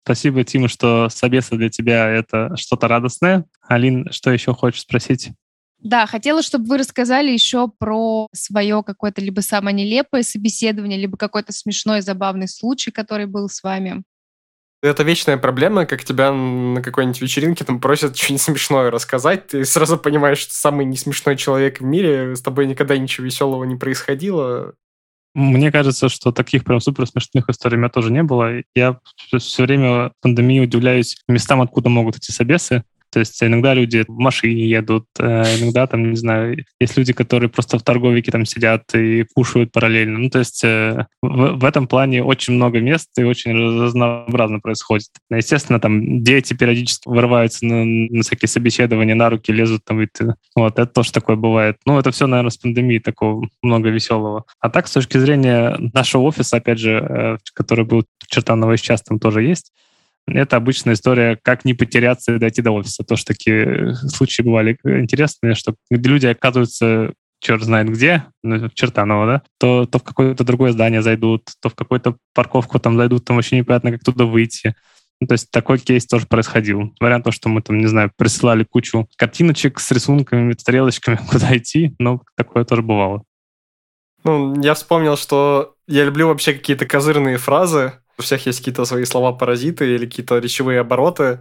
[0.05, 3.45] Спасибо, Тима, что собесы для тебя это что-то радостное.
[3.61, 5.31] Алин, что еще хочешь спросить?
[5.79, 11.53] Да, хотела, чтобы вы рассказали еще про свое какое-то либо самое нелепое собеседование, либо какой-то
[11.53, 14.03] смешной, забавный случай, который был с вами.
[14.81, 19.99] Это вечная проблема, как тебя на какой-нибудь вечеринке там просят что-нибудь смешное рассказать, ты сразу
[19.99, 24.75] понимаешь, что самый не смешной человек в мире, с тобой никогда ничего веселого не происходило.
[25.35, 28.63] Мне кажется, что таких прям супер смешных историй у меня тоже не было.
[28.75, 28.99] Я
[29.39, 32.85] все время пандемии удивляюсь местам, откуда могут эти собесы.
[33.13, 37.51] То есть иногда люди в машине едут, э, иногда там, не знаю, есть люди, которые
[37.51, 40.19] просто в торговике там сидят и кушают параллельно.
[40.19, 43.53] Ну, то есть э, в, в этом плане очень много мест и очень
[43.83, 45.09] разнообразно происходит.
[45.31, 50.01] Естественно, там дети периодически вырываются на, на всякие собеседования, на руки лезут там.
[50.01, 51.77] И ты, вот, это тоже такое бывает.
[51.85, 54.45] Ну, это все, наверное, с пандемией такого много веселого.
[54.59, 59.03] А так, с точки зрения нашего офиса, опять же, э, который был в Чертаново сейчас,
[59.03, 59.73] там тоже есть,
[60.27, 63.05] это обычная история, как не потеряться и дойти до офиса.
[63.05, 67.13] Тоже такие э, случаи бывали интересные, что люди оказываются
[67.43, 71.75] черт знает где, ну, Чертаново, да, то, то в какое-то другое здание зайдут, то в
[71.75, 74.75] какую-то парковку там зайдут, там вообще непонятно, как туда выйти.
[75.21, 76.95] Ну, то есть такой кейс тоже происходил.
[77.01, 81.95] Вариант то, что мы там, не знаю, присылали кучу картиночек с рисунками, стрелочками, куда идти,
[81.99, 83.25] но такое тоже бывало.
[84.25, 89.05] Ну, я вспомнил, что я люблю вообще какие-то козырные фразы, у всех есть какие-то свои
[89.05, 91.41] слова-паразиты или какие-то речевые обороты.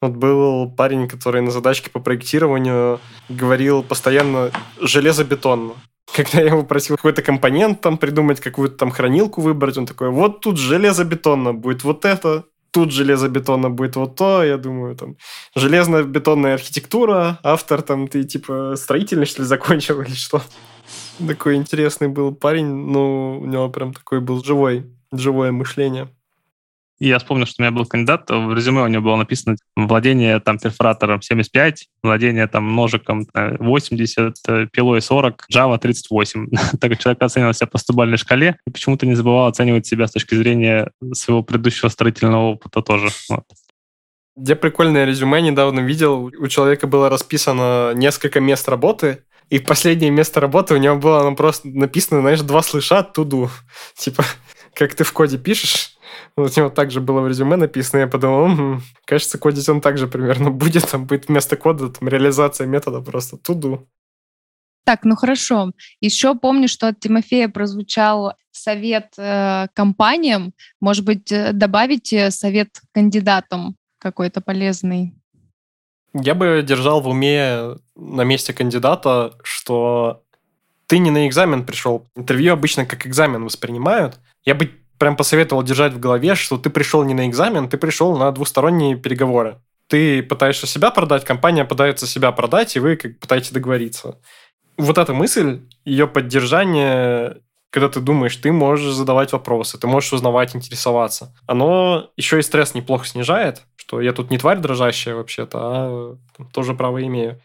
[0.00, 4.50] Вот был парень, который на задачке по проектированию говорил постоянно
[4.80, 5.74] железобетонно.
[6.14, 10.40] Когда я его просил какой-то компонент там придумать, какую-то там хранилку выбрать, он такой, вот
[10.40, 15.16] тут железобетонно будет вот это, тут железобетонно будет вот то, я думаю, там,
[15.56, 20.42] железно-бетонная архитектура, автор там, ты типа строительный, что ли, закончил или что?
[21.26, 24.84] Такой интересный был парень, ну, у него прям такой был живой
[25.18, 26.08] живое мышление.
[27.00, 30.38] И я вспомнил, что у меня был кандидат, в резюме у него было написано владение
[30.38, 36.48] там перфоратором 75, владение там ножиком 80, э, пилой 40, Java 38.
[36.80, 40.12] так как человек оценивал себя по стубальной шкале и почему-то не забывал оценивать себя с
[40.12, 43.08] точки зрения своего предыдущего строительного опыта тоже.
[43.28, 43.44] Вот.
[44.36, 46.24] Я прикольное резюме недавно видел.
[46.24, 51.36] У человека было расписано несколько мест работы, и последнее место работы у него было оно
[51.36, 53.50] просто написано, знаешь, два слыша туду.
[53.96, 54.24] Типа,
[54.74, 55.96] как ты в коде пишешь,
[56.36, 60.06] вот у него также было в резюме написано, я подумал, угу, кажется, кодить он также
[60.06, 63.88] примерно будет, там будет вместо кода там реализация метода просто туду.
[64.84, 65.72] Так, ну хорошо.
[66.00, 70.52] Еще помню, что от Тимофея прозвучал совет э, компаниям.
[70.78, 75.14] Может быть, э, добавите совет кандидатам какой-то полезный?
[76.12, 80.22] Я бы держал в уме на месте кандидата, что
[80.86, 82.06] ты не на экзамен пришел.
[82.14, 87.04] Интервью обычно как экзамен воспринимают, я бы прям посоветовал держать в голове, что ты пришел
[87.04, 89.60] не на экзамен, ты пришел на двусторонние переговоры.
[89.88, 94.18] Ты пытаешься себя продать, компания пытается себя продать, и вы как пытаетесь договориться.
[94.78, 100.56] Вот эта мысль, ее поддержание, когда ты думаешь, ты можешь задавать вопросы, ты можешь узнавать,
[100.56, 101.34] интересоваться.
[101.46, 106.16] Оно еще и стресс неплохо снижает, что я тут не тварь дрожащая вообще-то, а
[106.52, 107.40] тоже право имею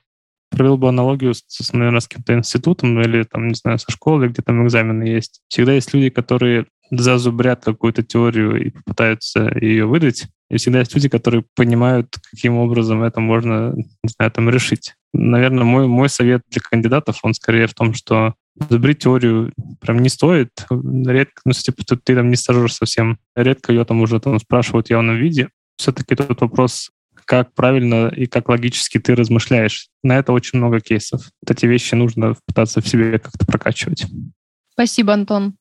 [0.50, 4.42] провел бы аналогию, с, наверное, с каким-то институтом или, там, не знаю, со школой, где
[4.42, 5.42] там экзамены есть.
[5.48, 10.28] Всегда есть люди, которые зазубрят какую-то теорию и попытаются ее выдать.
[10.50, 14.96] И всегда есть люди, которые понимают, каким образом это можно, не знаю, там решить.
[15.14, 18.34] Наверное, мой, мой совет для кандидатов, он скорее в том, что
[18.70, 20.50] забрить теорию прям не стоит.
[20.70, 23.20] Редко, ну, типа, ты, ты там не стажер совсем.
[23.36, 25.50] Редко ее там уже там спрашивают в явном виде.
[25.78, 26.90] Все-таки тот вопрос
[27.26, 29.90] как правильно и как логически ты размышляешь.
[30.02, 31.22] На это очень много кейсов.
[31.44, 34.08] Вот эти вещи нужно пытаться в себе как-то прокачивать.
[34.74, 35.56] Спасибо, Антон.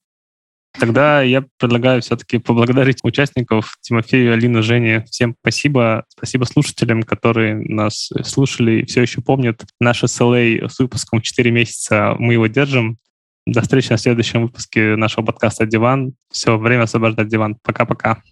[0.78, 5.04] Тогда я предлагаю все-таки поблагодарить участников Тимофею, Алину, Жене.
[5.10, 6.04] Всем спасибо.
[6.08, 9.64] Спасибо слушателям, которые нас слушали и все еще помнят.
[9.80, 12.96] Наш SLA с выпуском 4 месяца мы его держим.
[13.44, 16.12] До встречи на следующем выпуске нашего подкаста «Диван».
[16.30, 17.56] Все, время освобождать диван.
[17.64, 18.22] Пока-пока.